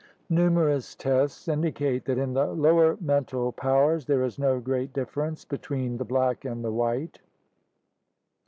Numerous 0.31 0.95
tests 0.95 1.47
indicate 1.47 2.05
that 2.05 2.17
in 2.17 2.33
the 2.33 2.47
lower 2.47 2.97
mental 2.99 3.51
powers 3.51 4.03
there 4.07 4.23
is 4.23 4.39
no 4.39 4.59
great 4.59 4.93
difference 4.93 5.45
between 5.45 5.97
the 5.97 6.05
black 6.05 6.43
and 6.43 6.65
the 6.65 6.71
white. 6.71 7.19